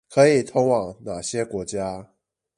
[0.09, 2.09] 可以通往那些國家